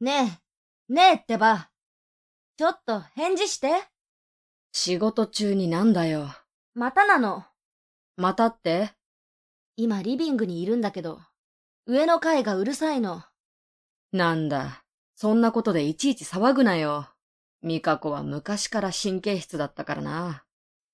[0.00, 0.40] ね
[0.88, 1.70] え、ねえってば。
[2.56, 3.82] ちょっと返事して。
[4.72, 6.30] 仕事中になんだよ。
[6.74, 7.44] またなの。
[8.16, 8.90] またって？
[9.76, 11.20] 今リビングにいるんだけど、
[11.86, 13.24] 上の階がうるさいの。
[14.12, 14.84] なんだ。
[15.16, 17.08] そんなことでいちいち騒ぐなよ。
[17.60, 20.44] ミカ子は昔から神経質だったからな。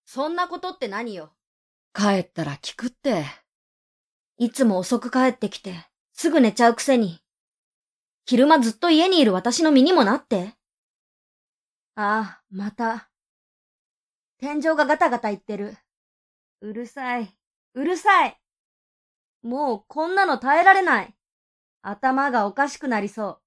[0.07, 1.35] そんなことって何よ。
[1.93, 3.27] 帰ったら聞くって。
[4.39, 5.75] いつも遅く帰ってきて、
[6.15, 7.21] すぐ寝ちゃうくせに。
[8.27, 10.55] 昼間ずっと家にいる私の身にもなって。
[11.95, 13.11] ああ、また。
[14.39, 15.77] 天井がガタガタ言ってる。
[16.61, 17.37] うるさい。
[17.75, 18.41] うるさい。
[19.43, 21.15] もうこんなの耐えられない。
[21.83, 23.41] 頭がおかしくなりそ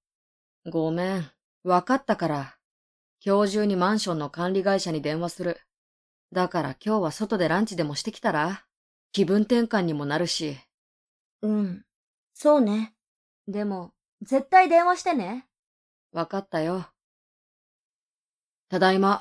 [0.70, 1.30] ごめん。
[1.64, 2.54] わかったから。
[3.24, 5.60] 今日中にマンションの管理会社に電話する。
[6.32, 8.64] だから今日は外でランチでもしてきたら？
[9.10, 10.56] 気分転換にもなるし。
[11.42, 11.48] う。
[11.48, 11.84] うん。
[12.32, 12.94] そうね。
[13.48, 13.92] でも、
[14.22, 15.46] 絶対電話してね。
[16.12, 16.86] わかったよ。
[18.68, 19.20] ただいま。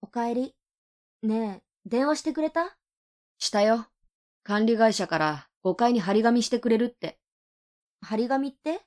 [0.00, 0.54] おかえり。
[1.22, 2.76] ねえ、電話してくれた？
[3.38, 3.86] したよ。
[4.42, 7.18] 管理会社から5階に張り紙してくれるって。
[8.00, 8.82] 張り紙って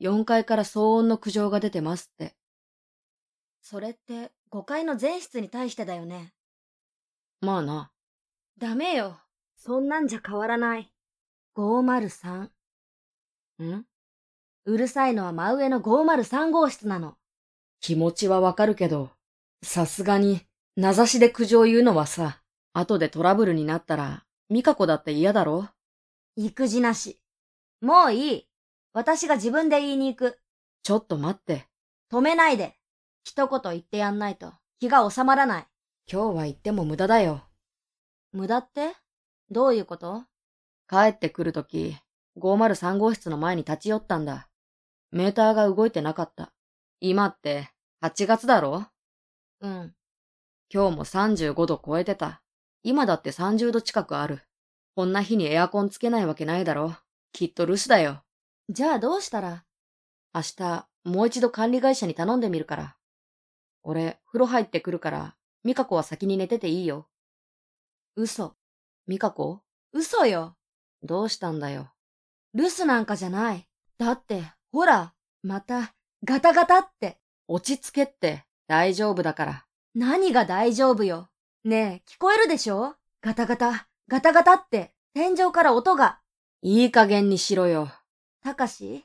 [0.00, 2.36] ？4階から騒音の苦情が出てますって。
[3.60, 6.32] それって5階の全室に対してだよね。
[7.40, 7.90] まあな。
[8.56, 9.18] ダメよ。
[9.56, 10.92] そんなんじゃ変わらない。
[11.56, 12.50] 503。
[13.64, 13.84] ん？
[14.68, 17.14] うるさいのは真上の503号室なの。
[17.80, 19.08] 気持ちはわかるけど、
[19.62, 20.42] さすがに、
[20.76, 22.42] 名指しで苦情言うのはさ、
[22.74, 25.68] 後でトラブルになったら、ミカ子だって嫌だろ？
[26.36, 27.18] 育児なし。
[27.80, 28.48] もういい。
[28.92, 30.38] 私が自分で言いに行く。
[30.82, 31.64] ちょっと待って。
[32.12, 32.76] 止めないで。
[33.24, 35.66] 一言言ってやんないと気が収まらない。
[36.12, 37.40] 今日は言っても無駄だよ。
[38.32, 38.92] 無駄って？
[39.50, 40.24] どういうこと？
[40.90, 41.96] 帰ってくるとき、
[42.38, 44.47] 503号室の前に立ち寄ったんだ。
[45.10, 46.52] メーターが動いてなかった。
[47.00, 47.70] 今って、
[48.02, 48.86] 8月だろ？
[49.60, 49.94] うん。
[50.72, 52.42] 今日も35度超えてた。
[52.82, 54.42] 今だって30度近くある。
[54.94, 56.94] こんな日にエアコンつけないわけないだろ？
[57.32, 58.22] きっと留守だよ。
[58.68, 59.64] じゃあどうしたら？
[60.34, 62.96] 明日、もう一度管理会社に頼んでみるから。
[63.82, 67.08] 俺、風呂入ってくるから、ミカ子は先に寝てていいよ。
[68.14, 68.54] 嘘。
[69.06, 69.60] ミカ子？
[69.92, 70.56] 嘘よ。
[71.02, 71.92] どうしたんだよ。
[72.54, 73.66] 留守なんかじゃない。
[73.96, 77.18] だって、ほら、また、ガタガタって。
[77.46, 79.64] 落ち着けって、大丈夫だから。
[79.94, 81.28] 何が大丈夫よ。
[81.64, 82.94] ねえ、聞こえるでしょ？
[83.22, 86.20] ガタガタ、ガタガタって、天井から音が。
[86.62, 87.90] いい加減にしろよ。
[88.42, 89.04] たかし？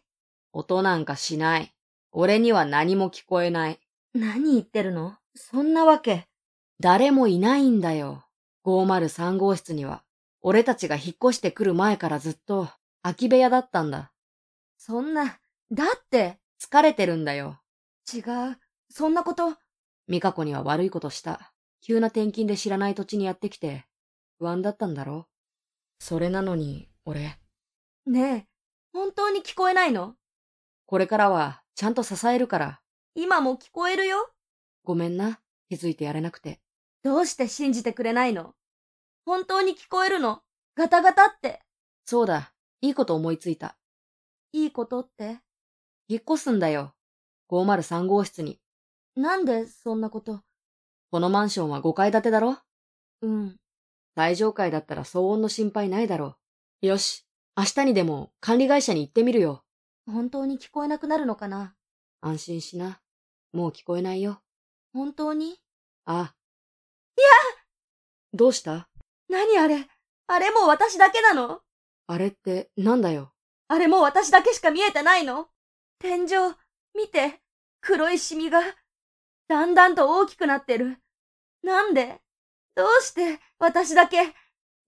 [0.52, 1.74] 音なんかしない。
[2.12, 3.80] 俺には何も聞こえない。
[4.14, 5.16] 何言ってるの？
[5.36, 6.28] そんなわけ。
[6.80, 8.26] 誰もいないんだよ。
[8.66, 10.04] 503号室には。
[10.42, 12.68] 俺たちが引っ越してくる前からずっと
[13.02, 14.12] 空き部屋だったんだ。
[14.78, 15.40] そんな、
[15.72, 17.60] だって、疲れてるんだよ。
[18.14, 18.24] 違う。
[18.90, 19.58] そんなこと、
[20.08, 21.54] ミカ子には悪いことした。
[21.82, 23.86] 急な転勤で知らない土地にやってきて、
[24.40, 25.28] 不安だったんだろ？
[26.00, 27.40] それなのに、俺、
[28.06, 28.48] ねえ、
[28.94, 30.16] 本当に聞こえないの？
[30.86, 32.82] これからはちゃんと支えるから、
[33.16, 34.30] 今も聞こえるよ？
[34.84, 35.40] ごめんな。
[35.70, 36.60] 気づいてやれなくて。
[37.04, 38.54] どうして信じてくれないの？
[39.26, 40.42] 本当に聞こえるの？
[40.76, 41.62] ガタガタって。
[42.06, 42.54] そうだ。
[42.82, 43.78] いいこと思いついた。
[44.52, 45.40] いいことって？
[46.08, 46.94] 引っ越すんだよ。
[47.50, 48.60] 503号室に。
[49.16, 50.42] なんでそんなこと？
[51.12, 52.58] このマンションは5階建てだろ？
[53.22, 53.56] うん。
[54.16, 56.36] 最上階だったら騒音の心配ないだろ？
[56.82, 56.88] う。
[56.88, 57.26] よし。
[57.56, 59.64] 明日にでも管理会社に行ってみるよ。
[60.08, 61.76] 本当に聞こえなくなるのかな？
[62.22, 63.00] 安心しな。
[63.54, 64.42] もう聞こえないよ。
[64.94, 65.58] 本当に？
[66.06, 66.34] あ。
[67.16, 67.28] いや
[68.34, 68.90] どうした？
[69.30, 69.88] 何あれ？
[70.26, 71.62] あれもう私だけなの？
[72.08, 73.32] あれってなんだよ？
[73.68, 75.48] あれもう私だけしか見えてないの？
[76.04, 76.54] 天井、
[76.94, 77.40] 見て。
[77.80, 78.60] 黒いシミが、
[79.48, 80.98] だんだんと大きくなってる。
[81.64, 82.20] なんで？
[82.76, 84.18] どうして私だけ、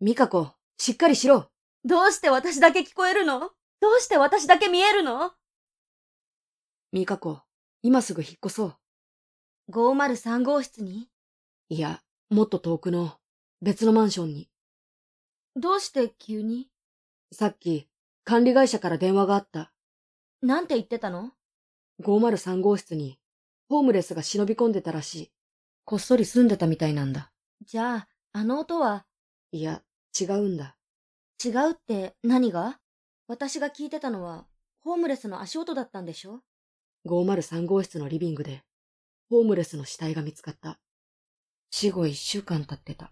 [0.01, 1.49] ミカ子、しっかりしろ。
[1.85, 3.39] どうして私だけ聞こえるの？
[3.79, 5.31] どうして私だけ見えるの？
[6.91, 7.39] ミカ子、
[7.81, 8.75] 今すぐ引っ越そう。
[9.71, 11.07] ?503 号室に？
[11.69, 13.13] いや、もっと遠くの
[13.61, 14.49] 別のマンションに。
[15.55, 16.67] どうして急に？
[17.31, 17.87] さっき
[18.25, 19.71] 管理会社から電話があった。
[20.41, 21.31] なんて言ってたの
[22.03, 23.19] ？503号室に
[23.69, 25.31] ホームレスが忍び込んでたらしい。
[25.85, 27.31] こっそり住んでたみたいなんだ。
[27.65, 29.05] じゃあ、あの音は、
[29.51, 29.81] いや、
[30.19, 30.77] 違うんだ。
[31.43, 32.79] 違うって何が？
[33.27, 34.47] 私が聞いてたのは、
[34.83, 36.41] ホームレスの足音だったんでしょ
[37.07, 38.63] ？503号室のリビングで、
[39.29, 40.79] ホームレスの死体が見つかった。
[41.71, 43.11] 死後一週間経ってた。